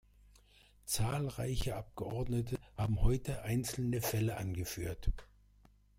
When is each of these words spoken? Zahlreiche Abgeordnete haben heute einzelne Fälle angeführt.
Zahlreiche 0.87 1.75
Abgeordnete 1.75 2.57
haben 2.75 3.03
heute 3.03 3.43
einzelne 3.43 4.01
Fälle 4.01 4.35
angeführt. 4.35 5.11